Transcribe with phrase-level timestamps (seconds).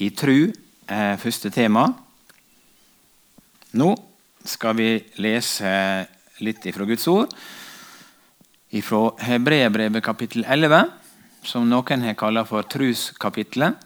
[0.00, 0.48] i tru
[0.88, 1.84] er første tema.
[3.76, 3.90] Nå
[4.48, 4.88] skal vi
[5.20, 5.70] lese
[6.40, 7.34] litt ifra Guds ord.
[8.72, 10.88] Ifra Hebreabrevet kapittel 11,
[11.44, 13.76] som noen har kalt for truskapitlet.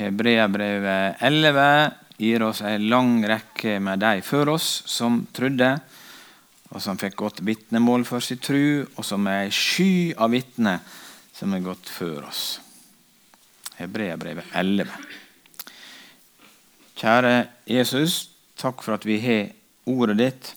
[0.00, 1.66] Hebreabrevet 11
[2.20, 5.72] gir oss en lang rekke med de før oss som trodde,
[6.70, 10.84] og som fikk godt vitnemål for sin tru, og som er ei sky av vitner
[11.34, 12.44] som er gått før oss.
[13.80, 14.86] Hebreabrevet 11.
[17.00, 18.26] Kjære Jesus,
[18.60, 19.54] takk for at vi har
[19.88, 20.50] ordet ditt.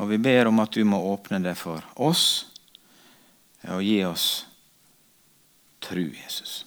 [0.00, 2.46] Og vi ber om at du må åpne det for oss
[3.68, 4.46] og gi oss
[5.84, 6.62] tru, Jesus.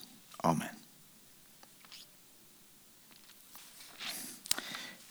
[0.46, 0.70] Amen.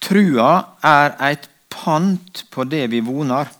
[0.00, 0.52] Trua
[0.86, 3.50] er et pant på det vi vonar,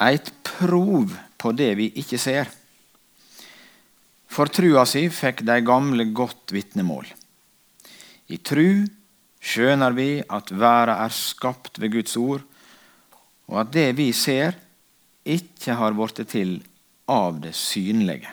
[0.00, 2.50] et prov på det vi ikke ser.
[4.28, 7.08] For trua si fikk de gamle godt vitnemål.
[8.32, 8.86] I tru
[9.42, 12.42] skjønner vi at verden er skapt ved Guds ord,
[13.46, 14.56] og at det vi ser,
[15.26, 16.58] ikke har blitt til
[17.10, 18.30] av det synlige.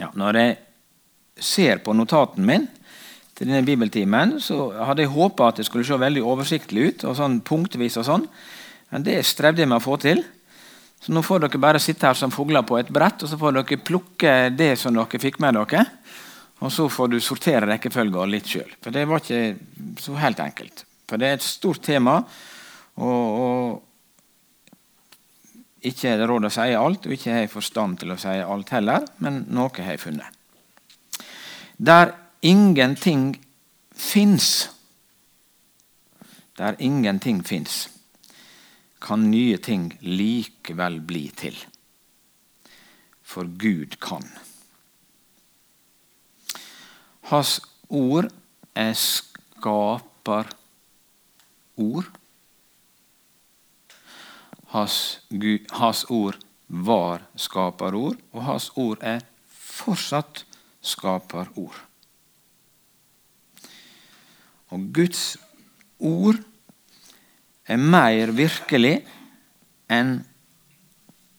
[0.00, 0.56] Ja, når jeg
[1.36, 2.64] ser på notaten min
[3.36, 7.16] til denne bibeltimen, så hadde jeg håpa at det skulle se veldig oversiktlig ut, og
[7.18, 8.24] sånn punktvis og sånn.
[8.92, 10.24] Men det strevde jeg med å få til.
[11.00, 13.56] Så nå får dere bare sitte her som fugler på et brett, og så får
[13.56, 15.84] dere plukke det som dere fikk med dere.
[16.60, 18.72] Og så får du sortere rekkefølga litt sjøl.
[18.84, 19.56] For det var ikke
[20.00, 20.84] så helt enkelt.
[21.08, 22.18] For det er et stort tema,
[23.00, 23.80] og, og
[25.88, 28.34] ikke er det råd å si alt, og ikke har jeg forstand til å si
[28.44, 30.28] alt heller, men noe har jeg funnet.
[31.80, 32.12] Der
[32.44, 33.40] ingenting
[33.96, 34.68] fins,
[36.60, 37.88] der ingenting fins,
[39.00, 41.56] kan nye ting likevel bli til.
[43.22, 44.26] For Gud kan.
[47.30, 48.30] Hans ord
[48.74, 50.50] er skaperord.
[54.70, 54.96] Hans,
[55.70, 60.44] hans ord var skaperord, og hans ord er fortsatt
[60.82, 61.78] skaperord.
[64.70, 65.36] Og Guds
[65.98, 66.38] ord
[67.70, 68.96] er mer virkelig
[69.90, 70.16] enn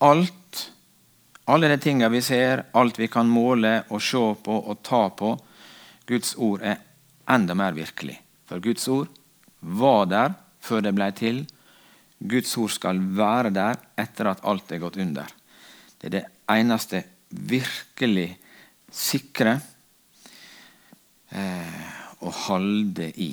[0.02, 0.62] alt,
[1.44, 5.34] alle de tingene vi ser, alt vi kan måle og se på og ta på.
[6.08, 6.80] Guds ord er
[7.30, 8.16] enda mer virkelig.
[8.48, 9.12] For Guds ord
[9.60, 11.44] var der før det ble til,
[12.22, 15.26] Guds ord skal være der etter at alt er gått under.
[15.98, 17.02] Det er det eneste
[17.50, 18.28] virkelig
[18.92, 19.56] sikre
[21.32, 21.82] eh,
[22.22, 23.32] å holde i.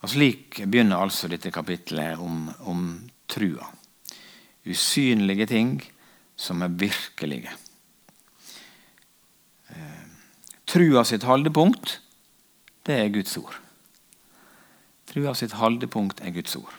[0.00, 2.84] Og Slik begynner altså dette kapitlet om, om
[3.28, 3.66] trua.
[4.64, 5.74] Usynlige ting
[6.40, 7.52] som er virkelige.
[9.68, 10.06] Eh,
[10.64, 11.98] trua sitt holdepunkt,
[12.88, 13.58] det er Guds ord.
[15.10, 16.72] Trua sitt haldepunkt er Guds ord.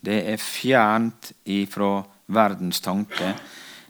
[0.00, 2.00] Det er fjernt ifra
[2.32, 3.34] verdens tanke.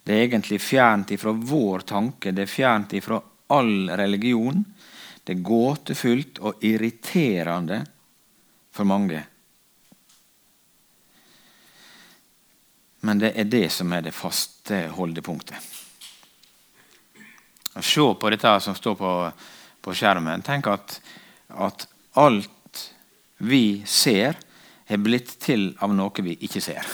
[0.03, 2.33] Det er egentlig fjernt ifra vår tanke.
[2.35, 3.21] Det er fjernt ifra
[3.55, 4.65] all religion.
[5.31, 7.77] Det er gåtefullt og irriterende
[8.75, 9.21] for mange.
[13.07, 15.69] Men det er det som er det faste holdepunktet.
[17.79, 19.13] Se på dette som står på,
[19.87, 20.43] på skjermen.
[20.43, 20.99] Tenk at,
[21.55, 21.87] at
[22.19, 22.83] alt
[23.39, 24.35] vi ser,
[24.91, 26.91] er blitt til av noe vi ikke ser.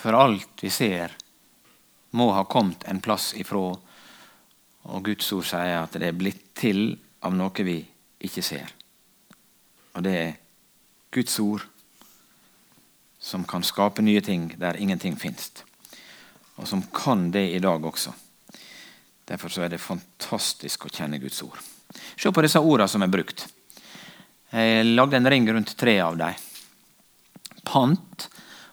[0.00, 1.12] For alt vi ser,
[2.16, 3.74] må ha kommet en plass ifra,
[4.90, 7.78] og Guds ord sier at det er blitt til av noe vi
[8.22, 8.72] ikke ser.
[9.94, 10.32] Og det er
[11.12, 11.66] Guds ord
[13.22, 15.52] som kan skape nye ting der ingenting fins.
[16.58, 18.12] Og som kan det i dag også.
[19.28, 21.58] Derfor er det fantastisk å kjenne Guds ord.
[22.18, 23.46] Se på disse ordene som er brukt.
[24.52, 26.34] Jeg lagde en ring rundt tre av dem.
[27.64, 28.26] Pant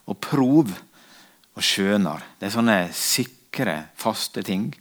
[0.09, 2.25] og prov og skjønar.
[2.39, 4.71] Det er sånne sikre, faste ting.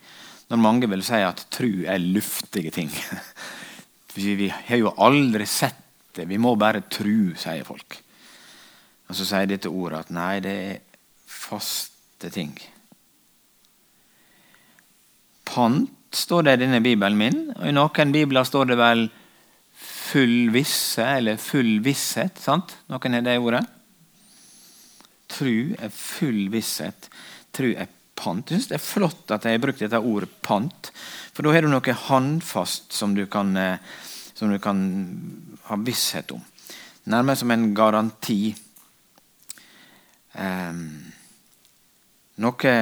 [0.49, 2.93] Når mange vil si at tru er luftige ting.
[4.19, 5.85] Vi har jo aldri sett
[6.17, 6.27] det.
[6.29, 7.99] Vi må bare tru, sier folk.
[9.09, 10.81] Og så sier dette ordet at nei, det er
[11.29, 12.53] faste ting.
[15.49, 19.07] Pant står det i denne bibelen min, og i noen bibler står det vel
[19.79, 22.41] full visse, eller full visshet.
[22.41, 22.75] sant?
[22.89, 23.65] Noen har det ordet?
[25.29, 27.11] Tru er full visshet.
[27.53, 28.51] Tru er pant.
[28.51, 30.91] Jeg synes Det er flott at jeg har brukt dette ordet pant,
[31.33, 33.79] for da har du noe håndfast som du kan, eh,
[34.35, 34.81] som du kan
[35.71, 36.43] ha visshet om.
[37.09, 38.55] nærmest som en garanti.
[40.35, 41.13] Um,
[42.37, 42.73] noe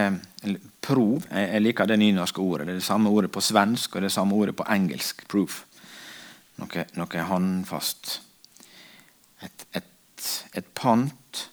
[0.82, 2.66] prov Jeg liker det nynorske ordet.
[2.66, 5.28] Det er det samme ordet på svensk og det samme ordet på engelsk.
[5.28, 5.64] Proof.
[6.58, 8.20] Noe, noe håndfast.
[9.42, 11.48] Et, et, et pant.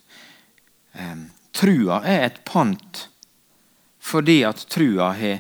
[0.94, 3.07] Um, trua er et pant
[4.13, 5.39] fordi at trua har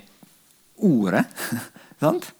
[0.75, 1.25] ordet.
[1.99, 2.31] sant?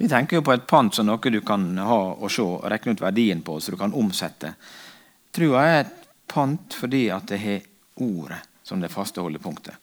[0.00, 2.94] Vi tenker jo på et pant som noe du kan ha og se og regne
[2.96, 4.54] ut verdien på, så du kan omsette.
[5.36, 7.66] Trua er et pant fordi at det har
[8.00, 9.76] ordet som det faste holdepunktet.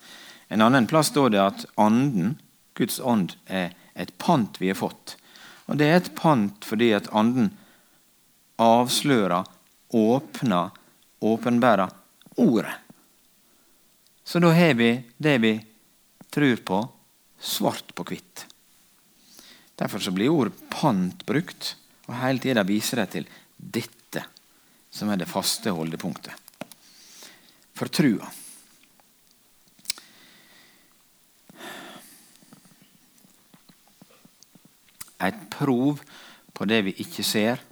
[0.49, 2.33] En annen plass står det at anden,
[2.73, 5.17] Guds ånd, er et pant vi har fått.
[5.67, 7.51] Og det er et pant fordi at anden
[8.57, 9.45] avslører,
[9.93, 10.73] åpner,
[11.21, 11.93] åpenbærer
[12.41, 12.73] ordet.
[14.27, 15.53] Så da har vi det vi
[16.29, 16.77] tror på,
[17.39, 18.43] svart på hvitt.
[19.79, 21.75] Derfor så blir ordet pant brukt,
[22.09, 24.25] og hele tida viser det til dette
[24.91, 26.33] som er det faste holdepunktet.
[27.71, 28.27] For trua.
[35.23, 36.03] Et prov
[36.51, 37.63] på det vi ikke ser,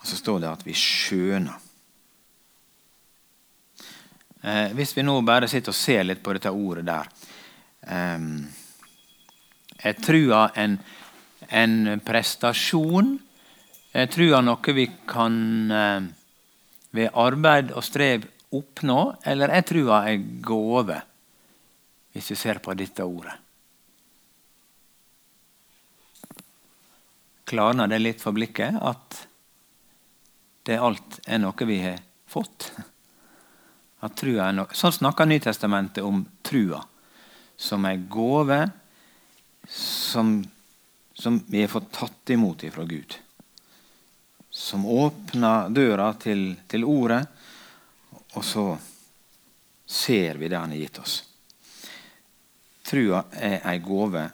[0.00, 1.65] og så står det at vi skjøner.
[4.42, 7.08] Eh, hvis vi nå bare sitter og ser litt på dette ordet der
[7.88, 8.26] eh,
[9.80, 10.76] Jeg tror en,
[11.48, 13.16] en prestasjon?
[13.96, 15.36] Jeg tror noe vi kan
[15.72, 16.08] eh,
[16.96, 21.00] ved arbeid og strev oppnå, eller jeg tror en gåve,
[22.14, 23.34] hvis vi ser på dette ordet?
[27.46, 29.22] Klarner det litt for blikket at
[30.66, 32.70] det alt er noe vi har fått?
[34.00, 34.66] Noe.
[34.76, 36.82] Sånn snakker Nytestamentet om trua
[37.56, 38.58] som ei gåve
[39.68, 40.44] som,
[41.14, 43.16] som vi har fått tatt imot ifra Gud.
[44.50, 47.24] Som åpner døra til, til Ordet,
[48.36, 48.66] og så
[49.86, 51.16] ser vi det Han har gitt oss.
[52.86, 54.26] Trua er ei gåve,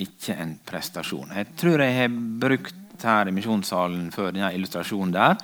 [0.00, 1.32] ikke en prestasjon.
[1.34, 5.40] Jeg tror jeg har brukt her i misjonssalen før denne illustrasjonen der,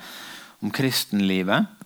[0.61, 1.76] om kristenlivet.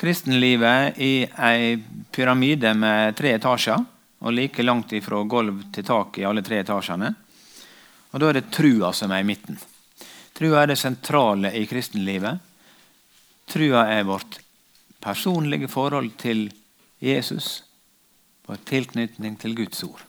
[0.00, 1.74] Kristenlivet i ei
[2.12, 3.82] pyramide med tre etasjer
[4.24, 7.10] og like langt ifra gulv til tak i alle tre etasjene.
[8.10, 9.58] Og Da er det trua som er i midten.
[10.32, 12.38] Trua er det sentrale i kristenlivet.
[13.44, 14.38] Trua er vårt
[15.04, 16.46] personlige forhold til
[17.00, 17.62] Jesus,
[18.46, 20.00] vår tilknytning til Guds ord.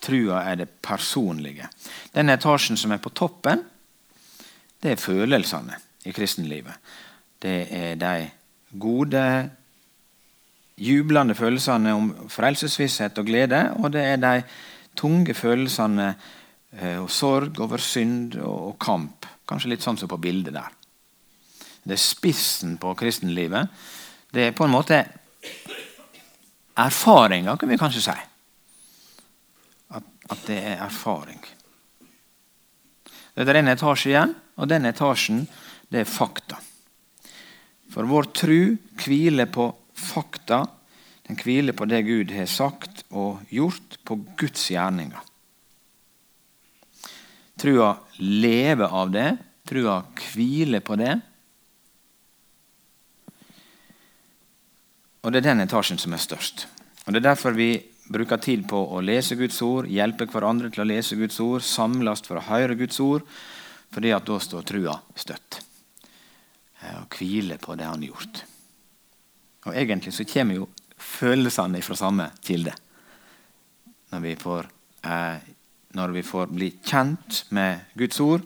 [0.00, 1.68] Trua er det personlige.
[2.10, 3.62] Den etasjen som er på toppen,
[4.82, 6.74] det er følelsene i kristenlivet.
[7.40, 8.30] Det er de
[8.78, 9.24] gode
[10.80, 14.34] jublende følelsene om frelsesvisshet og glede, og det er de
[14.96, 16.14] tunge følelsene
[16.72, 19.26] eh, og sorg over synd og, kamp.
[19.48, 20.76] Kanskje litt sånn som på bildet der.
[21.82, 23.68] Det er spissen på kristenlivet.
[24.30, 25.00] Det er på en måte
[26.78, 28.16] erfaringer, kan vi kanskje si.
[29.96, 31.40] At, at det er erfaring.
[33.34, 35.46] Det er en etasje igjen, og den etasjen
[35.90, 36.60] det er fakta.
[37.90, 38.60] For vår tru
[39.02, 40.62] hviler på fakta.
[41.26, 45.26] Den hviler på det Gud har sagt og gjort, på Guds gjerninger.
[47.60, 49.28] Trua lever av det.
[49.68, 50.00] Trua
[50.32, 51.18] hviler på det.
[55.20, 56.66] Og det er den etasjen som er størst.
[57.06, 57.74] Og Det er derfor vi
[58.10, 62.24] bruker tid på å lese Guds ord, hjelpe hverandre til å lese Guds ord, samles
[62.26, 63.26] for å høre Guds ord,
[63.94, 65.60] fordi at da står trua støtt.
[66.80, 68.44] Eh, og hvile på det han har gjort.
[69.68, 70.68] Og egentlig så kommer jo
[71.00, 72.74] følelsene fra samme kilde.
[74.10, 74.68] Når vi får,
[75.04, 75.36] eh,
[75.96, 78.42] når vi får bli kjent med Guds ord,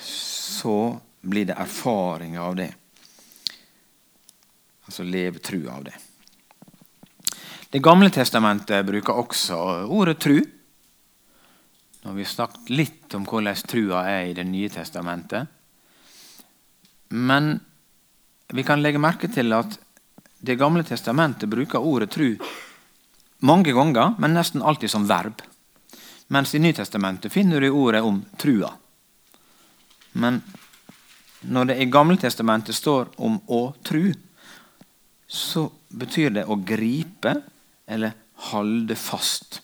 [0.00, 2.74] så blir det erfaring av det.
[4.84, 5.94] Altså levetru av det.
[7.70, 10.40] Det gamle testamentet bruker også ordet tru.
[12.00, 15.46] Nå har vi snakket litt om hvordan trua er i Det nye testamentet.
[17.08, 17.58] Men
[18.48, 19.78] vi kan legge merke til at
[20.40, 22.36] Det gamle testamentet bruker ordet tru
[23.40, 25.42] mange ganger, men nesten alltid som verb.
[26.28, 28.70] Mens i Nytestamentet finner du ordet om trua.
[30.12, 30.42] Men
[31.40, 34.12] når det i Gamletestamentet står om å tru,
[35.26, 37.34] så betyr det å gripe
[37.86, 38.14] eller
[38.50, 39.60] holde fast.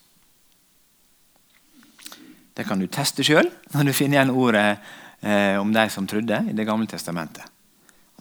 [2.56, 4.64] Det kan du teste sjøl når du finner igjen ordet
[5.20, 7.44] eh, om de som trodde i Det gamle testamentet.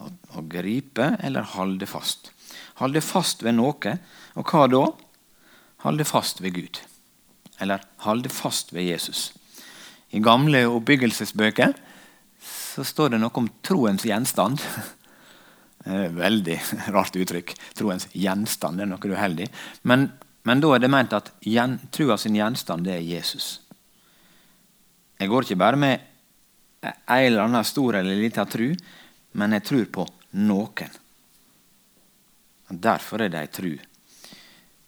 [0.03, 2.33] Å, gripe eller holde fast.
[2.81, 3.95] Holde fast ved noe.
[4.35, 4.83] Og hva da?
[5.85, 6.81] Holde fast ved Gud.
[7.63, 9.29] Eller holde fast ved Jesus.
[10.11, 11.71] I gamle oppbyggelsesbøker
[12.43, 14.59] så står det noe om troens gjenstand.
[16.25, 16.59] Veldig
[16.91, 17.55] rart uttrykk.
[17.77, 19.47] Troens gjenstand det er noe uheldig.
[19.87, 20.09] Men,
[20.43, 23.61] men da er det ment at gjen, trua sin gjenstand det er Jesus.
[25.15, 26.11] Jeg går ikke bare med
[26.85, 28.67] en eller annen stor eller liten tru,
[29.39, 30.05] men jeg tror på
[30.45, 31.01] noen.
[32.69, 33.73] Derfor er det ei tru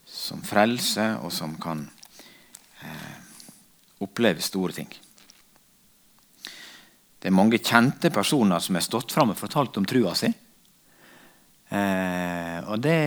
[0.07, 1.83] som frelser, og som kan
[2.81, 3.17] eh,
[4.03, 4.89] oppleve store ting.
[7.17, 10.29] Det er mange kjente personer som har stått fram og fortalt om trua si.
[11.69, 12.99] Eh, og det,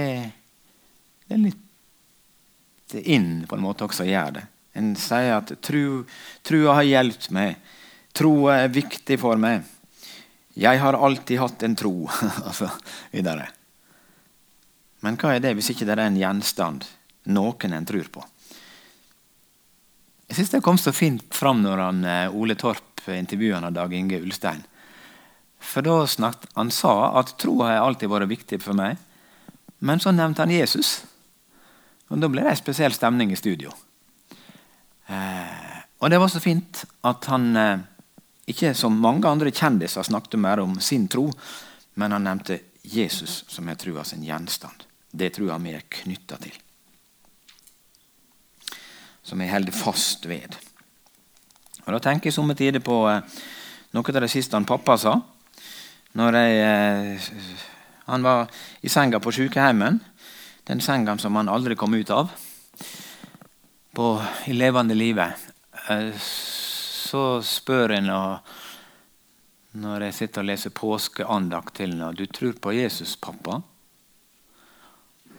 [1.25, 4.47] det, er litt inn på en måte også å gjøre det.
[4.79, 7.57] En sier at trua har hjulpet meg.
[8.17, 9.65] Troa er viktig for meg.
[10.59, 11.95] Jeg har alltid hatt en tro.
[12.47, 12.71] altså
[13.13, 13.49] videre.
[15.01, 16.85] Men hva er det hvis ikke det er en gjenstand,
[17.33, 18.25] noen en tror på?
[20.31, 24.21] Jeg syns det kom så fint fram når han, eh, Ole Torp intervjua Dag Inge
[24.21, 24.63] Ulstein.
[25.59, 28.97] For da snakket, Han sa at troa har alltid vært viktig for meg.
[29.81, 31.05] Men så nevnte han Jesus.
[32.11, 33.73] Og Da ble det en spesiell stemning i studio.
[35.11, 37.83] Eh, og det var så fint at han eh,
[38.51, 41.27] ikke som mange andre kjendiser snakket mer om sin tro,
[41.99, 44.87] men han nevnte Jesus som er trua sin gjenstand.
[45.11, 46.55] Det jeg vi er knytta til.
[49.23, 50.55] Som jeg holder fast ved.
[51.87, 53.23] Og Da tenker jeg somme tider på eh,
[53.93, 55.17] noe av det siste han pappa sa.
[56.15, 57.19] Når jeg,
[58.07, 58.49] han var
[58.83, 59.99] i senga på sykehjemmet.
[60.67, 62.31] Den senga som han aldri kom ut av.
[63.93, 65.33] På, I levende livet.
[65.89, 68.11] Eh, så spør en
[69.71, 73.61] når jeg sitter og leser påskeandakt til ham du tror på Jesus, pappa?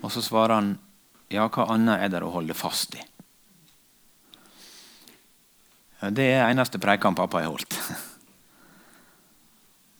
[0.02, 0.72] Og så svarer han
[1.32, 3.04] ja, hva annet er det å holde fast i?
[6.02, 7.76] Ja, det er eneste preikan pappa har holdt.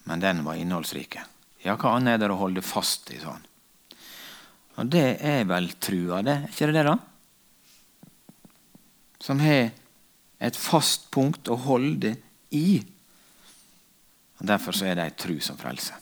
[0.10, 1.20] Men den var innholdsrik.
[1.62, 3.20] Ja, hva annet er det å holde fast i?
[3.22, 3.46] sånn?
[4.80, 6.40] Og det er vel trua, det?
[6.42, 6.98] Er ikke det det, da?
[9.22, 9.70] Som har
[10.42, 12.16] et fast punkt å holde
[12.58, 12.82] i.
[14.42, 16.00] Og Derfor så er det ei tru som frelser.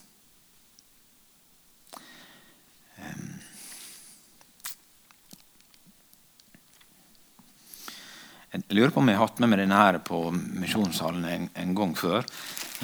[8.49, 11.73] Jeg lurer på om jeg har hatt med meg denne her på misjonssalen en, en,
[11.77, 12.25] gang før.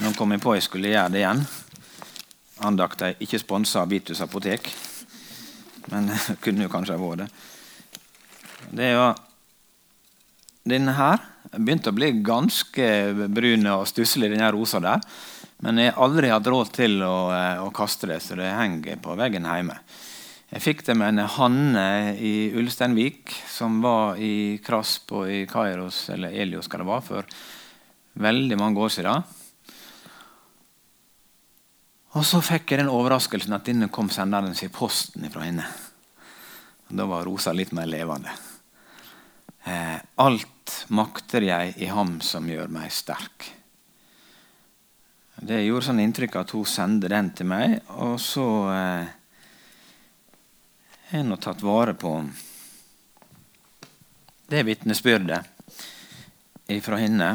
[0.04, 1.42] Nå kom jeg på at jeg skulle gjøre det igjen.
[2.70, 4.70] Andakt er ikke sponsa av Bitus apotek,
[5.90, 6.12] men
[6.44, 7.30] kunne jo kanskje ha vært det.
[8.78, 9.25] Det var
[10.66, 11.22] Denne her
[11.54, 12.86] begynte å bli ganske
[13.30, 15.04] brun og stusslig, denne rosa der.
[15.62, 18.98] Men jeg har aldri hatt råd til å, eh, å kaste det, så det henger
[18.98, 19.78] på veggen hjemme.
[20.52, 26.10] Jeg fikk det med en Hanne i Ulsteinvik, som var i Krasp og i Kairos,
[26.10, 27.24] eller Elios, hva det var, for
[28.18, 29.24] veldig mange år siden.
[32.16, 35.66] Og så fikk jeg den overraskelsen at denne kom senderen sin posten fra henne.
[36.90, 38.34] Da var Rosa litt mer levende.
[39.66, 40.55] Eh, alt
[40.88, 43.52] makter jeg i ham som gjør meg sterk.
[45.36, 49.10] Det gjorde sånn inntrykk at hun sendte den til meg, og så eh,
[51.12, 52.14] jeg har tatt vare på
[54.50, 55.42] det vitnesbyrdet
[56.74, 57.30] ifra henne.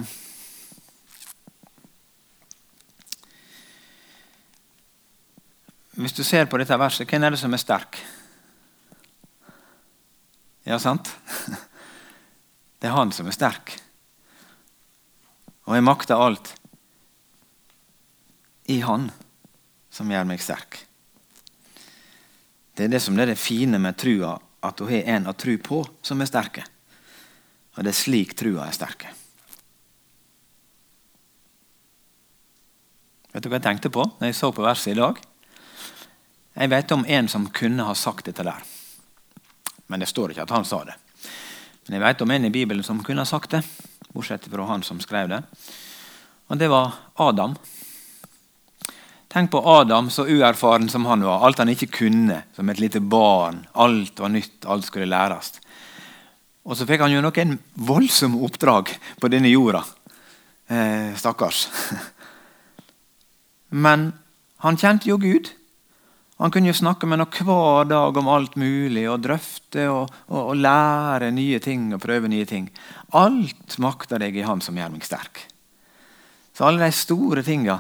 [6.01, 8.01] Hvis du ser på dette verset, hvem er det som er sterk?
[10.65, 11.13] Ja, sant?
[12.81, 13.75] Det er han som er sterk.
[15.69, 16.55] Og jeg makter alt
[18.73, 19.11] i han
[19.93, 20.79] som gjør meg sterk.
[22.75, 25.59] Det er det som er det fine med trua, at hun har en å tru
[25.61, 26.65] på som er sterke.
[27.77, 29.13] Og det er slik trua er sterke.
[33.31, 35.21] Vet du hva jeg tenkte på når jeg så på verset i dag?
[36.57, 38.65] Jeg vet om en som kunne ha sagt dette der.
[39.87, 40.97] Men det står ikke at han sa det.
[41.91, 43.65] Men jeg vet om en i Bibelen som kunne ha sagt det,
[44.15, 45.41] bortsett fra han som skrev det.
[46.47, 47.57] Og det var Adam.
[49.27, 51.43] Tenk på Adam, så uerfaren som han var.
[51.43, 53.65] Alt han ikke kunne som et lite barn.
[53.75, 55.57] Alt var nytt, alt skulle læres.
[56.63, 59.83] Og så fikk han jo noen voldsomme oppdrag på denne jorda.
[60.71, 61.67] Eh, stakkars.
[63.87, 64.13] Men
[64.63, 65.51] han kjente jo Gud.
[66.41, 70.39] Han kunne jo snakke med henne hver dag om alt mulig og drøfte og, og,
[70.41, 72.71] og, lære nye ting og prøve nye ting.
[73.13, 75.43] Alt makter deg i ham som gjør meg sterk.
[76.57, 77.77] Så alle de store tinga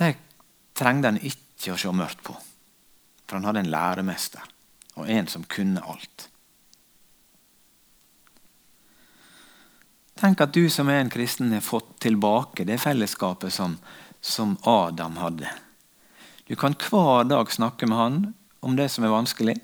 [0.00, 2.36] trengte han ikke å se mørkt på.
[3.28, 4.48] For han hadde en læremester
[4.96, 6.30] og en som kunne alt.
[10.24, 13.76] Tenk at du som er en kristen, har fått tilbake det fellesskapet som,
[14.24, 15.50] som Adam hadde.
[16.44, 18.16] Du kan hver dag snakke med han
[18.60, 19.54] om det som er vanskelig.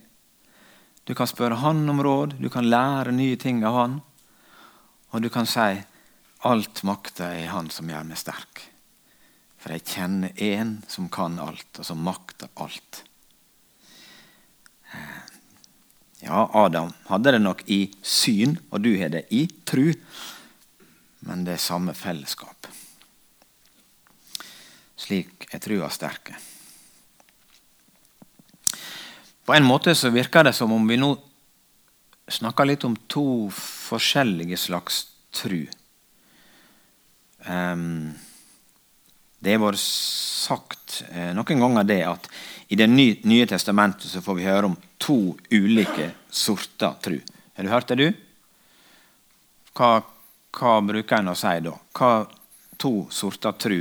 [1.05, 4.01] Du kan spørre han om råd, du kan lære nye ting av han.
[5.13, 5.83] Og du kan si
[6.41, 8.63] 'alt makter er Han som gjør meg sterk'.
[9.59, 13.03] For jeg kjenner en som kan alt, og som makter alt.
[16.21, 19.93] Ja, Adam hadde det nok i syn, og du har det i tru.
[21.21, 22.67] Men det er samme fellesskap.
[24.97, 26.50] Slik er trua sterke.
[29.51, 31.09] På en måte så virker det som om vi nå
[32.31, 35.01] snakker litt om to forskjellige slags
[35.35, 35.65] tru.
[37.49, 38.13] Um,
[39.43, 42.31] det har vært sagt eh, noen ganger det at
[42.71, 47.19] i Det nye testamentet så får vi høre om to ulike sorter tru.
[47.57, 48.09] Har du hørt det, du?
[49.75, 49.97] Hva,
[50.61, 51.75] hva bruker en å si da?
[51.91, 52.13] Hva
[52.79, 53.81] to sorter tru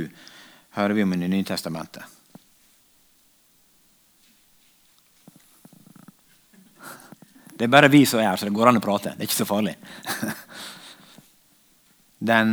[0.80, 2.19] hører vi om i Det nye testamentet?
[7.60, 9.10] Det er bare vi som er her, så det går an å prate.
[9.12, 9.74] Det er ikke så farlig.
[12.30, 12.50] Den,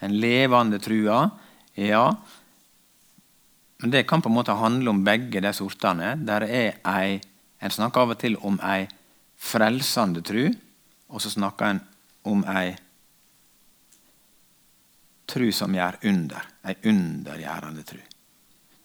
[0.00, 1.18] den levende trua,
[1.76, 2.04] ja.
[3.82, 6.14] Men det kan på en måte handle om begge de sortene.
[6.24, 7.20] Der er ei,
[7.60, 8.86] En snakker av og til om ei
[9.36, 10.46] frelsende tru,
[11.12, 11.82] og så snakker en
[12.32, 12.70] om ei
[15.28, 16.48] tru som gjør under.
[16.64, 18.00] Ei undergjørende tru.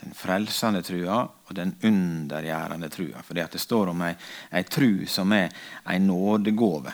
[0.05, 3.23] Den frelsende trua og den undergjørende trua.
[3.25, 4.13] For det står om ei,
[4.53, 5.49] ei tru som er
[5.89, 6.93] ei nådegåve.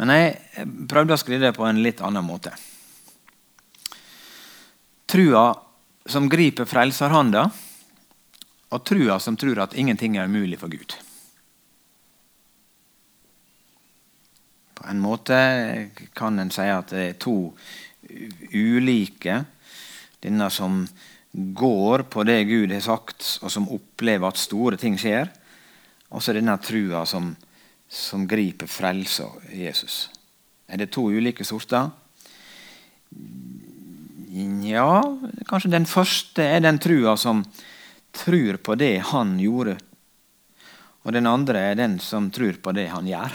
[0.00, 2.52] Men jeg prøvde å skrive det på en litt annen måte.
[5.10, 5.48] Trua
[6.06, 7.48] som griper frelserhanda,
[8.70, 10.94] og trua som tror at ingenting er umulig for Gud.
[14.78, 15.36] På en måte
[16.16, 17.36] kan en si at det er to
[18.54, 19.42] ulike.
[20.22, 20.84] Denne som
[21.32, 25.30] går på det Gud har sagt, og som opplever at store ting skjer.
[26.10, 27.32] Og så denne trua som,
[27.86, 30.08] som griper frelsa Jesus.
[30.70, 31.90] Er det to ulike sorter?
[34.66, 35.02] Ja,
[35.46, 37.44] kanskje den første er den trua som
[38.14, 39.76] tror på det han gjorde.
[41.06, 43.34] Og den andre er den som tror på det han gjør.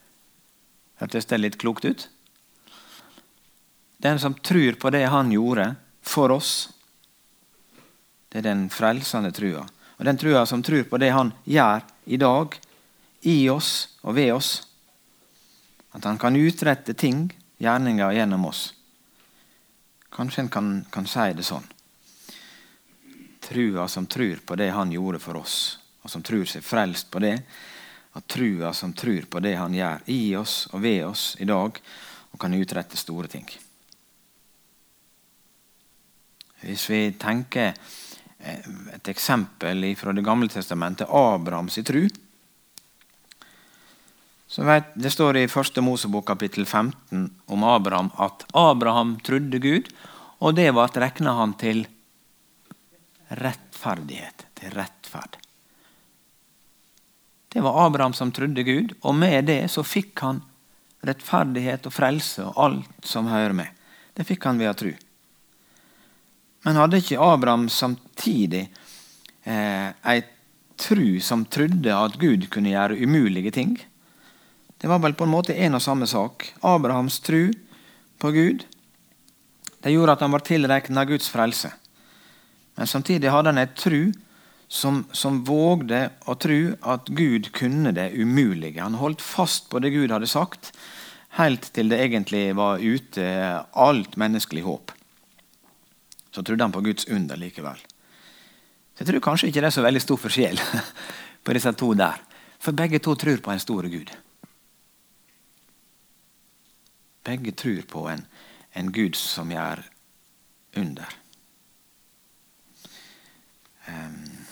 [1.02, 2.08] Hørtes det litt klokt ut?
[4.00, 5.74] Den som tror på det han gjorde
[6.06, 6.70] for oss,
[8.30, 9.64] det er den frelsende trua.
[9.98, 12.54] Og den trua som tror på det han gjør i dag,
[13.26, 14.50] i oss og ved oss.
[15.92, 17.26] At han kan utrette ting,
[17.58, 18.70] gjerninger, gjennom oss.
[20.10, 21.66] Kanskje en kan, kan si det sånn.
[23.44, 25.56] Trua som tror på det han gjorde for oss,
[26.02, 27.34] og som tror seg frelst på det.
[28.14, 31.82] At trua som tror på det han gjør i oss og ved oss i dag,
[32.30, 33.46] og kan utrette store ting.
[36.60, 37.74] Hvis vi tenker
[38.40, 42.08] et eksempel fra Det gamle testamentet, Abrahams tru.
[44.58, 45.80] Vet, Det står i 1.
[45.80, 49.88] Mosebok kapittel 15 om Abraham at Abraham trodde Gud,
[50.40, 51.86] og det ble regna han til
[53.28, 54.46] rettferdighet.
[54.60, 55.36] Til rettferd.
[57.50, 60.42] Det var Abraham som trodde Gud, og med det så fikk han
[61.06, 63.70] rettferdighet og frelse og alt som hører med.
[64.14, 64.92] Det fikk han ved å tro.
[66.66, 68.66] Men hadde ikke Abraham samtidig
[69.44, 70.20] eh, ei
[70.80, 73.78] tru som trodde at Gud kunne gjøre umulige ting?
[74.80, 76.50] Det var vel på en måte en og samme sak.
[76.64, 77.50] Abrahams tru
[78.20, 78.66] på Gud
[79.80, 81.72] det gjorde at han var tilregna Guds frelse.
[82.76, 84.12] Men samtidig hadde han et tru
[84.68, 86.60] som, som vågde å tro
[86.92, 88.82] at Gud kunne det umulige.
[88.82, 90.72] Han holdt fast på det Gud hadde sagt,
[91.40, 93.26] helt til det egentlig var ute
[93.72, 94.94] alt menneskelig håp.
[96.30, 97.78] Så trodde han på Guds under likevel.
[98.94, 100.60] Så Jeg tror kanskje ikke det er så veldig stor forskjell
[101.44, 102.20] på disse to der.
[102.60, 104.10] For begge to tror på en stor Gud.
[107.24, 108.26] Begge tror på en,
[108.74, 109.82] en Gud som gjør
[110.76, 111.16] under.
[113.88, 114.46] Um,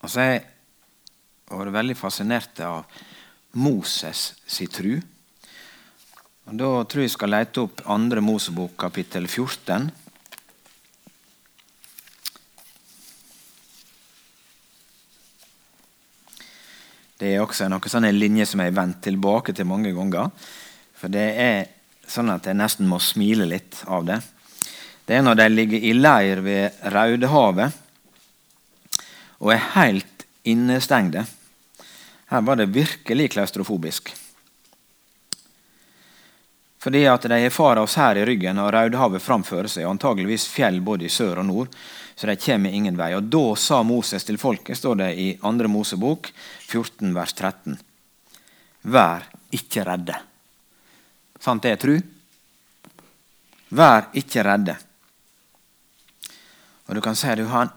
[0.00, 0.46] og så har jeg
[1.50, 2.84] vært veldig fascinert av
[3.58, 4.98] Moses sin tru.
[6.48, 9.90] Og Da tror jeg jeg skal lete opp andre Mosebok, kapittel 14.
[17.20, 20.30] Det er også noen sånne linjer som jeg har vendt tilbake til mange ganger.
[20.96, 21.68] For det er
[22.08, 24.16] sånn at jeg nesten må smile litt av det.
[25.04, 27.76] Det er når de ligger i leir ved Raudehavet
[29.44, 31.26] og er helt innestengte.
[32.32, 34.14] Her var det virkelig klaustrofobisk.
[36.78, 40.78] Fordi at de har faraos her i ryggen og Rødehavet framfor seg, og antageligvis fjell
[40.84, 41.72] både i sør og nord,
[42.14, 43.12] så de kommer ingen vei.
[43.18, 45.52] Og Da sa Moses til folket, står det i 2.
[45.70, 46.30] Mosebok
[46.68, 47.78] 14, vers 13.
[48.82, 50.18] Vær ikke redde.
[51.42, 51.96] Sant det er tru?
[53.74, 54.76] Vær ikke redde.
[56.88, 57.74] Og du kan si du har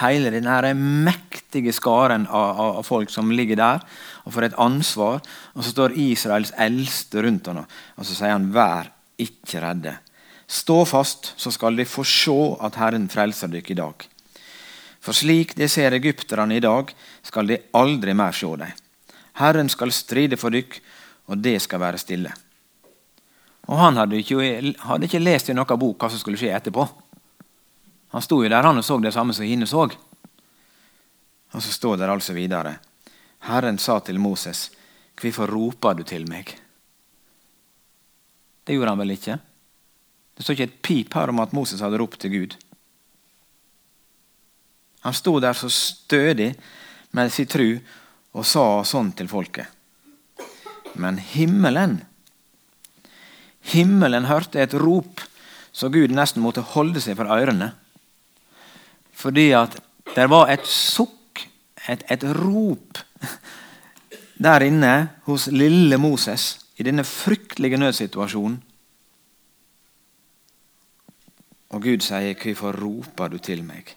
[0.00, 0.72] hele denne
[1.06, 3.84] mektige skaren av, av, av, folk som ligger der,
[4.26, 5.22] og for et ansvar.
[5.54, 8.90] Og så står Israels eldste rundt ham, og så sier han, vær
[9.22, 9.94] ikke redde.
[10.46, 14.06] Stå fast, så skal de få se at Herren frelser dere i dag.
[15.02, 16.90] For slik de ser egypterne i dag,
[17.22, 18.82] skal de aldri mer se dem.
[19.38, 20.82] Herren skal stride for dere,
[21.26, 22.32] og det skal være stille.
[23.66, 26.86] Og Han hadde ikke, hadde ikke lest i noen bok hva som skulle skje etterpå.
[28.14, 29.88] Han sto jo der han og så det samme som henne så.
[31.52, 32.76] Og så står det altså videre.
[33.46, 34.70] Herren sa til Moses,
[35.16, 36.58] 'Hvorfor roper du til meg?'
[38.66, 39.38] Det gjorde han vel ikke?
[40.36, 42.56] Det står ikke et pip her om at Moses hadde ropt til Gud.
[45.00, 46.56] Han sto der så stødig
[47.12, 47.78] med sin tru
[48.34, 49.66] og sa sånn til folket.
[50.94, 52.02] Men himmelen
[53.66, 55.20] Himmelen hørte et rop
[55.76, 57.72] så Gud nesten måtte holde seg for ørene.
[59.16, 59.76] Fordi at
[60.14, 61.42] det var et sukk,
[61.88, 63.02] et, et rop,
[64.46, 64.94] der inne
[65.26, 68.62] hos lille Moses i denne fryktelige nødsituasjonen.
[71.74, 73.96] Og Gud sier, 'Hvorfor roper du til meg?'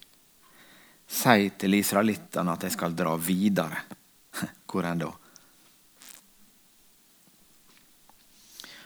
[1.08, 3.78] Si til israelittene at jeg skal dra videre.
[4.70, 5.10] Hvor enn da?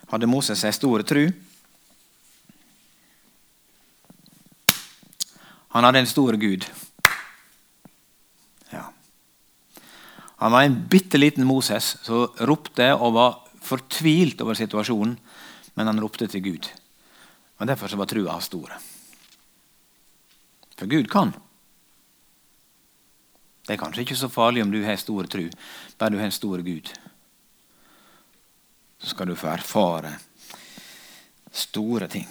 [0.07, 1.25] Hadde Moses ei stor tru?
[5.73, 6.67] Han hadde en stor gud.
[10.43, 15.13] Han var en bitte liten Moses som ropte og var fortvilt over situasjonen,
[15.79, 16.67] men han ropte til Gud.
[17.63, 18.73] Og Derfor var trua hans stor.
[20.75, 21.31] For Gud kan.
[23.63, 25.47] Det er kanskje ikke så farlig om du har stor tru,
[25.95, 26.91] bare du har en stor Gud.
[28.99, 30.11] Så skal du få erfare
[31.55, 32.27] store ting.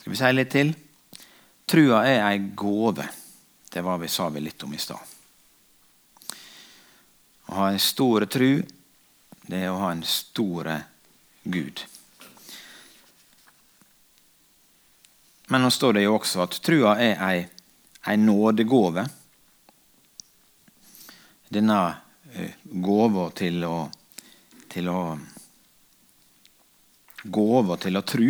[0.00, 0.78] Skal vi si litt til?
[1.68, 3.08] Trua er ei gåve.
[3.68, 5.14] Det var vi sa vi litt om i stad.
[7.48, 8.62] Å ha en stor tru,
[9.48, 10.70] det er å ha en stor
[11.44, 11.84] Gud.
[15.48, 17.44] Men nå står det jo også at trua er ei,
[18.08, 19.06] ei nådegåve.
[21.48, 21.80] Denne
[22.32, 23.76] eh, gåva til å
[24.68, 25.00] til å
[27.28, 28.28] Gåva til å tru.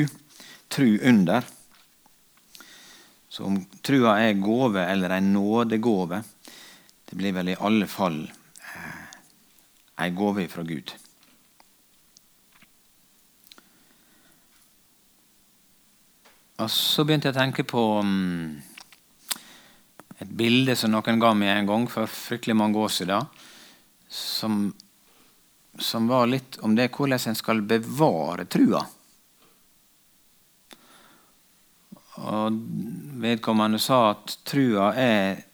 [0.73, 1.45] Tru under.
[3.39, 6.23] Så om trua er gåve eller en nådegåve,
[7.05, 9.05] det blir vel i alle fall eh,
[10.03, 10.91] ei gåve fra Gud.
[16.59, 18.59] Og så begynte jeg å tenke på um,
[20.19, 23.31] et bilde som noen ga meg en gang for fryktelig mange år siden.
[24.11, 24.65] Som,
[25.79, 28.83] som var litt om det hvordan en skal bevare trua.
[32.19, 32.57] Og
[33.23, 35.45] vedkommende sa at trua er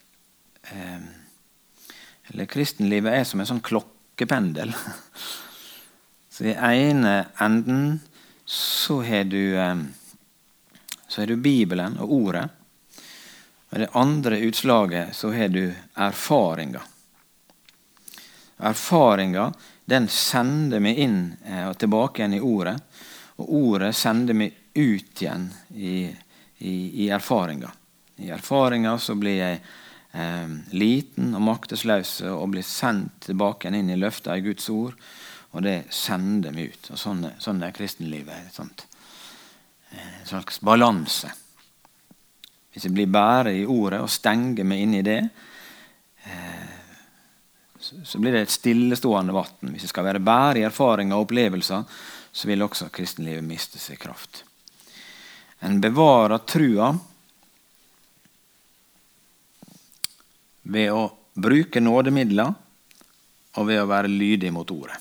[0.72, 1.02] eh,
[2.30, 4.72] Eller kristenlivet er som en sånn klokkependel.
[6.34, 8.00] Så i ene enden
[8.44, 9.84] så har du eh,
[11.14, 12.48] så har du Bibelen og Ordet.
[13.70, 16.80] I det andre utslaget så har du erfaringa.
[18.58, 19.52] Erfaringa
[19.84, 22.74] den sender meg inn eh, og tilbake igjen i Ordet.
[23.38, 26.08] Og Ordet sender meg ut igjen i
[26.64, 27.70] i, i erfaringa.
[28.16, 29.60] I erfaringa så blir jeg
[30.12, 34.96] eh, liten og maktesløs og blir sendt tilbake inn i løfta i Guds ord.
[35.54, 36.92] Og det sender meg ut.
[36.94, 38.58] Og Sånn, sånn er kristenlivet.
[38.58, 41.30] Eh, en slags balanse.
[42.74, 45.20] Hvis jeg blir bare i ordet og stenger meg inn i det,
[46.26, 46.72] eh,
[47.78, 49.74] så blir det et stillestående vann.
[49.74, 51.84] Hvis jeg skal være bare i erfaringer og opplevelser,
[52.34, 54.42] så vil også kristenlivet miste seg kraft.
[55.64, 56.90] En bevarer trua
[60.68, 62.50] ved å bruke nådemidler
[63.56, 64.98] og ved å være lydig mot ordet.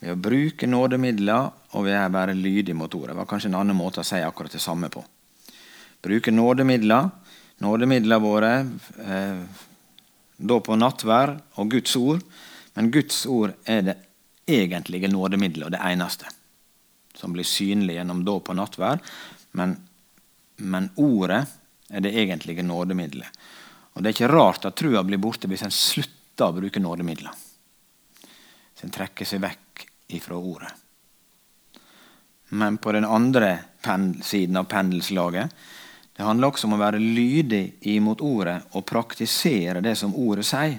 [0.00, 3.12] Ved å bruke nådemidler og ved å være lydig mot ordet.
[3.12, 5.04] Det var kanskje en annen måte å si akkurat det samme på.
[6.06, 7.10] Bruke nådemidler.
[7.60, 8.54] Nådemidler våre
[9.04, 9.44] eh,
[10.36, 12.24] da på nattvær og Guds ord.
[12.76, 14.00] Men Guds ord er det
[14.48, 16.32] egentlige nådemiddelet og det eneste
[17.16, 19.04] som blir synlig gjennom dåp og nattverd.
[19.56, 19.76] Men,
[20.56, 21.42] men, ordet
[21.88, 23.44] er det egentlige nådemiddelet.
[23.94, 27.32] Og Det er ikke rart at trua blir borte hvis en slutter å bruke nådemidler.
[28.20, 29.86] Hvis en trekker seg vekk
[30.18, 30.74] ifra ordet.
[32.48, 33.58] Men på den andre
[34.22, 35.50] siden av pendelslaget
[36.16, 40.78] det handler også om å være lydig imot ordet og praktisere det som ordet sier.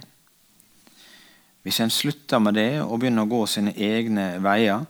[1.62, 4.88] Hvis en slutter med det og begynner å gå sine egne veier,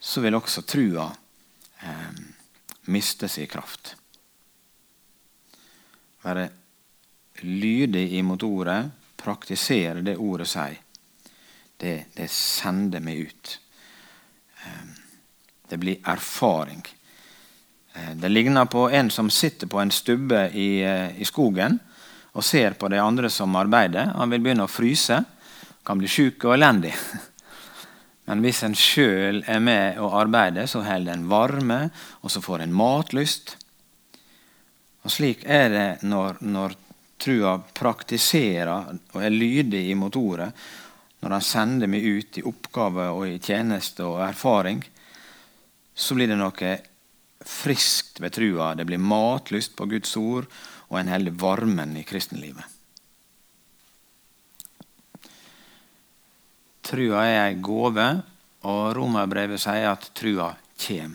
[0.00, 1.06] så vil også trua
[1.84, 2.20] eh,
[2.90, 3.94] miste sin kraft.
[6.22, 6.48] Være
[7.44, 8.80] lydig imot ordet,
[9.20, 10.78] praktisere det ordet sier,
[11.80, 13.52] det, det sender meg ut.
[14.64, 14.88] Eh,
[15.70, 16.82] det blir erfaring.
[17.94, 21.78] Eh, det ligner på en som sitter på en stubbe i, eh, i skogen
[22.32, 24.12] og ser på de andre som arbeider.
[24.16, 25.24] Han vil begynne å fryse,
[25.84, 26.94] kan bli sjuk og elendig.
[28.30, 31.80] Men hvis en sjøl er med og arbeider, så holder en varme,
[32.22, 33.56] og så får en matlyst.
[35.02, 36.76] Og Slik er det når, når
[37.18, 40.46] trua praktiserer og er lydig imot ordet,
[41.20, 44.78] når han sender meg ut i oppgave og i tjeneste og erfaring,
[45.90, 46.74] så blir det noe
[47.44, 48.76] friskt ved trua.
[48.78, 50.46] Det blir matlyst på Guds ord,
[50.86, 52.79] og en holder varmen i kristenlivet.
[56.90, 58.06] Trua er ei gåve,
[58.66, 60.48] og Romerbrevet sier at trua
[60.80, 61.12] kjem.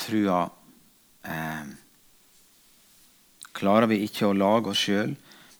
[0.00, 0.38] Trua
[1.28, 1.66] eh,
[3.52, 5.12] klarer vi ikke å lage oss sjøl,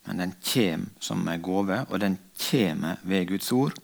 [0.09, 3.77] men den kjem som ei gave, og den kjem ved Guds ord.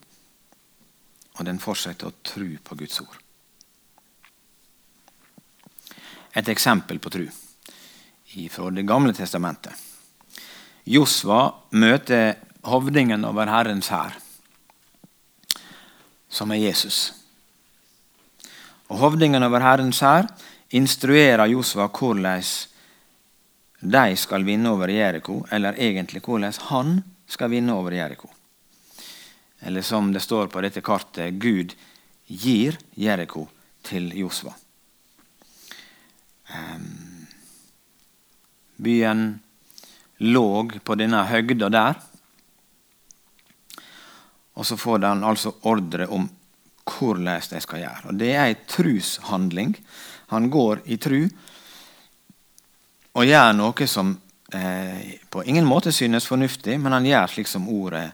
[1.36, 3.20] Og den fortsetter å tru på Guds ord.
[6.32, 7.28] Et eksempel på tru
[8.30, 9.74] fra Det gamle testamentet.
[10.86, 14.16] Josva møter hovdingen over Herrens hær,
[16.28, 17.12] som er Jesus.
[18.90, 20.28] Og Hovdingen over Herrens hær
[20.76, 22.42] instruerer Josva hvordan
[23.80, 28.28] de skal vinne over Jeriko, eller egentlig hvordan han skal vinne over Jeriko.
[29.60, 31.74] Eller som det står på dette kartet Gud
[32.26, 33.46] gir Jeriko
[33.84, 34.52] til Josva.
[36.50, 37.26] Um,
[38.76, 39.40] byen
[40.18, 40.46] lå
[40.84, 42.00] på denne høgda der.
[44.58, 46.28] Og så får han altså ordre om
[46.90, 48.08] hvordan de skal gjøre.
[48.10, 49.76] Og Det er ei trushandling.
[50.34, 51.22] Han går i tru
[53.10, 54.12] og gjør noe som
[54.54, 58.12] eh, på ingen måte synes fornuftig, men han gjør slik som ordet,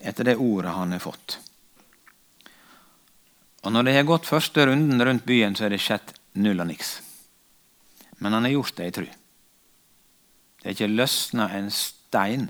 [0.00, 1.38] etter det ordet han har fått.
[3.66, 6.68] Og Når det har gått første runden rundt byen, så er det skjedd null og
[6.70, 7.00] niks.
[8.18, 9.06] Men han har gjort det i tru.
[10.62, 12.48] Det er ikke løsna en stein.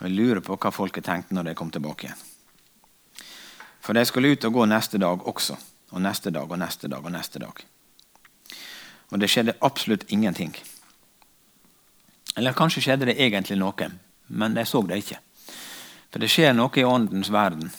[0.00, 2.26] Og Jeg lurer på hva folket tenkte når de kom tilbake igjen.
[3.80, 5.56] For de skulle ut og gå neste dag også.
[5.90, 7.64] Og neste dag og neste dag og neste dag.
[9.10, 10.54] Og det skjedde absolutt ingenting.
[12.36, 13.90] Eller kanskje skjedde det egentlig noe,
[14.28, 15.18] men de så det ikke.
[16.10, 17.70] For det skjer noe i åndens verden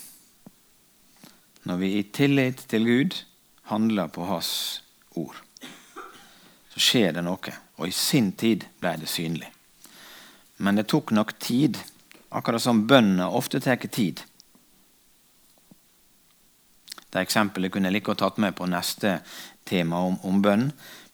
[1.63, 3.15] når vi i tillit til Gud
[3.69, 4.81] handler på Hans
[5.15, 5.37] ord.
[6.73, 9.51] Så skjer det noe, og i sin tid ble det synlig.
[10.57, 11.77] Men det tok nok tid,
[12.31, 14.21] akkurat som bønner ofte tar tid.
[17.11, 19.17] Det eksempelet kunne jeg like godt tatt med på neste
[19.67, 20.69] tema om, om bønn.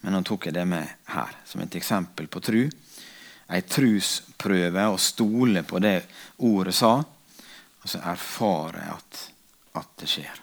[0.05, 2.61] Men nå tok jeg det med her som et eksempel på tru.
[3.49, 5.97] Ei trusprøve å stole på det
[6.45, 9.23] ordet sa, og så erfare at,
[9.79, 10.41] at det skjer.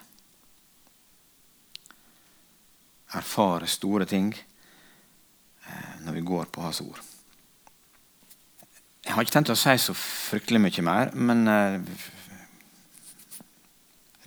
[3.15, 7.14] Erfare store ting eh, når vi går på Hans ord.
[9.05, 11.81] Jeg har ikke tenkt å si så fryktelig mye mer, men eh,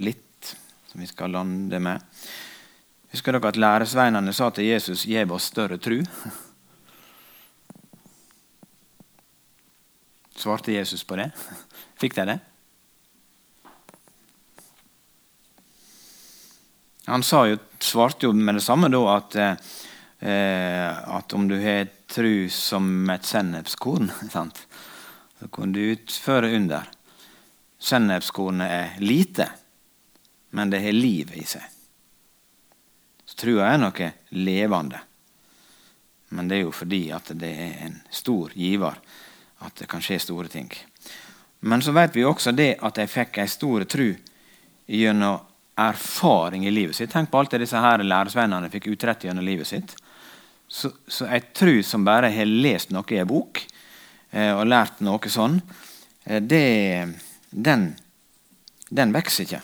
[0.06, 0.52] litt
[0.92, 2.04] som vi skal lande med.
[3.14, 6.06] Husker dere at læresveinene sa til Jesus 'Gjev oss større tru'?
[10.38, 11.32] Svarte Jesus på det?
[11.98, 12.40] Fikk de det?
[17.08, 19.56] Han jo, svarte jo med det samme da at, eh,
[20.20, 24.10] at om du har tru som et sennepskorn,
[25.40, 26.88] så kan du utføre under.
[27.78, 29.50] Sennepskornet er lite,
[30.50, 31.62] men det har liv i seg.
[33.26, 35.04] Så Trua er noe levende.
[36.30, 38.98] Men det er jo fordi at det er en stor giver
[39.64, 40.72] at det kan skje store ting.
[41.60, 44.10] Men så vet vi også det at de fikk ei stor tru
[44.88, 45.40] gjennom
[45.78, 47.12] erfaring i livet sitt.
[47.14, 49.96] Tenk på alt det disse her læresvennene fikk utrett gjennom livet sitt.
[50.68, 53.62] Så, så ei tru som bare har lest noe i ei bok
[54.32, 55.62] eh, og lært noe sånn,
[56.26, 57.08] eh, det,
[57.50, 57.90] den,
[58.90, 59.62] den vokser ikke.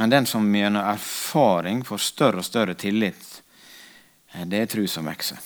[0.00, 3.40] Men den som gjennom erfaring får større og større tillit,
[4.32, 5.38] Eh, det er tru som vokser.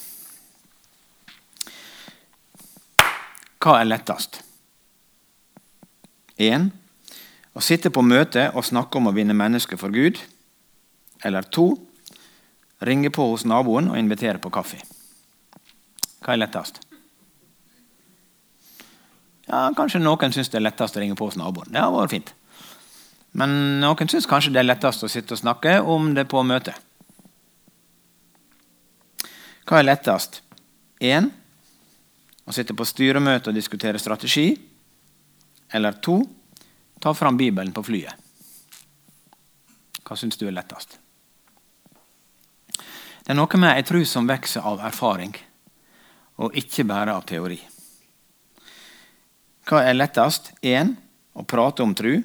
[3.65, 4.43] Hva er lettest?
[6.37, 6.69] 1.
[7.55, 10.19] Å sitte på møte og snakke om å vinne mennesker for Gud.
[11.25, 11.69] Eller 2.
[12.85, 14.81] Ringe på hos naboen og invitere på kaffe.
[16.25, 16.81] Hva er lettest?
[19.49, 21.71] Ja, Kanskje noen syns det er lettest å ringe på hos naboen.
[21.73, 22.33] Det har vært fint.
[23.35, 26.77] Men noen syns kanskje det er lettest å sitte og snakke om det på møtet.
[29.65, 30.43] Hva er lettest?
[31.01, 31.31] 1.
[32.45, 34.51] Å sitte på styremøte og diskutere strategi.
[35.73, 36.19] Eller 2.
[37.01, 38.21] Ta fram Bibelen på flyet.
[40.05, 40.99] Hva syns du er lettest?
[43.25, 45.33] Det er noe med ei tru som vokser av erfaring,
[46.45, 47.57] og ikke bare av teori.
[49.65, 50.53] Hva er lettest?
[50.61, 50.97] Én
[51.35, 52.21] Å prate om tru.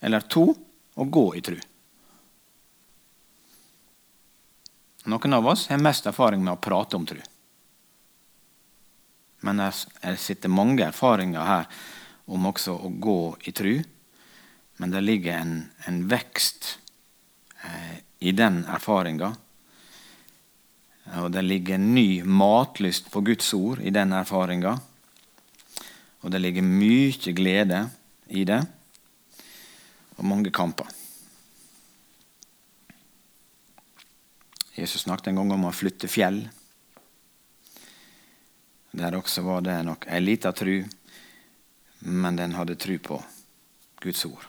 [0.00, 0.54] Eller to
[0.94, 1.58] Å gå i tru.
[5.08, 7.18] Noen av oss har mest erfaring med å prate om tru.
[9.42, 11.68] Men det sitter mange erfaringer her
[12.26, 13.74] om også å gå i tru.
[14.78, 15.54] Men det ligger en,
[15.86, 16.78] en vekst
[17.64, 19.34] eh, i den erfaringa.
[21.16, 24.74] Og det ligger en ny matlyst på Guds ord i den erfaringa.
[26.20, 27.86] Og det ligger mye glede
[28.28, 28.60] i det,
[30.18, 30.88] og mange kamper.
[34.74, 36.42] Jesus snakket en gang om å flytte fjell.
[38.98, 40.84] Der også var det nok ei lita tru,
[42.04, 43.18] men den hadde tru på
[44.02, 44.44] Guds ord.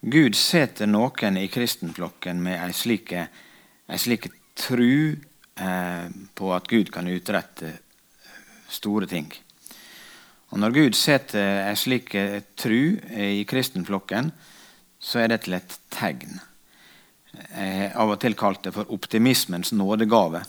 [0.00, 3.14] Gud setter noen i kristenflokken med ei slik,
[4.58, 7.72] tru eh, på at Gud kan utrette
[8.68, 9.30] store ting.
[10.48, 12.14] Og Når Gud setter ei slik
[12.56, 14.30] tru i kristenflokken,
[14.98, 16.38] så er det til et tegn
[17.52, 20.42] eh, av og til kalt det for optimismens nådegave.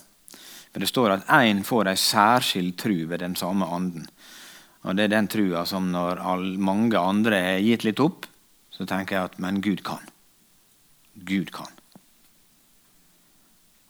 [0.72, 4.08] For Det står at én får ei særskilt tru ved den samme anden.
[4.84, 6.24] Og Det er den trua som når
[6.58, 8.26] mange andre er gitt litt opp,
[8.72, 10.06] så tenker jeg at men Gud kan.
[11.16, 11.79] Gud kan.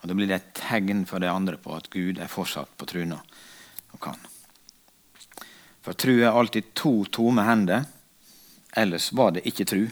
[0.02, 2.88] Og Da blir det et tegn for de andre på at Gud er fortsatt på
[2.88, 3.20] truna
[3.92, 4.20] og kan.
[5.82, 7.86] For tru er alltid to tomme hender.
[8.78, 9.88] Ellers var det ikke tru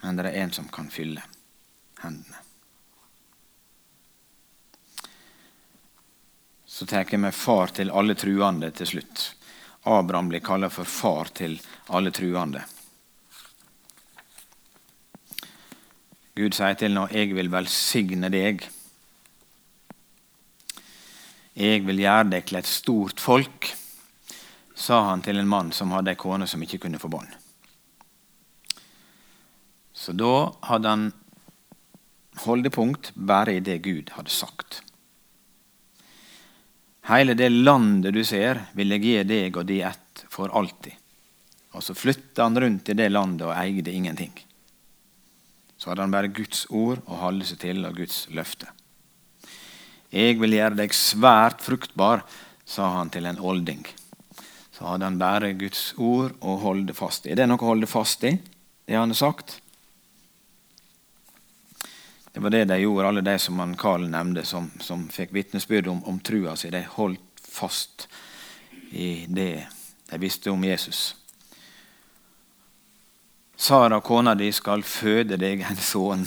[0.00, 1.22] men det er en som kan fylle
[2.00, 2.36] hendene.
[6.64, 9.24] Så tar jeg med far til alle truende til slutt.
[9.82, 12.62] Abraham blir kalla for far til alle truende.
[16.40, 18.64] Gud sier til nå, 'Jeg vil velsigne deg'.
[21.56, 23.74] Jeg vil gjøre deg til et stort folk,
[24.74, 27.28] sa han til en mann som hadde ei kone som ikke kunne få barn.
[29.92, 31.12] Så da hadde han
[32.46, 34.80] holdepunkt bare i det Gud hadde sagt.
[37.10, 40.94] Hele det landet du ser, vil jeg gi deg og de ett for alltid.
[41.76, 44.32] Og så flytta han rundt i det landet og eide ingenting.
[45.80, 48.68] Så hadde han bare Guds ord å holde seg til og Guds løfte.
[50.12, 52.26] Jeg vil gjøre deg svært fruktbar,
[52.68, 53.80] sa han til en olding.
[54.76, 57.32] Så hadde han bare Guds ord å holde fast i.
[57.32, 58.34] Er det noe å holde fast i,
[58.84, 59.56] det han har sagt?
[62.30, 65.88] Det var det de gjorde, alle de som han Karl nevnte, som, som fikk vitnesbyrd
[65.90, 66.70] om, om trua si.
[66.70, 68.06] De holdt fast
[68.92, 69.64] i det
[70.10, 71.14] de visste om Jesus.
[73.60, 76.22] Sara, kona di, skal føde deg en sønn.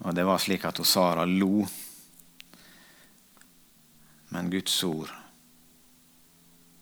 [0.00, 1.66] Og det var slik at Sara lo.
[4.32, 5.12] Men Guds ord,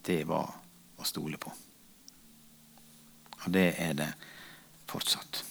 [0.07, 0.55] det var
[1.03, 1.51] å stole på.
[3.41, 4.11] Og det er det
[4.87, 5.43] fortsatt.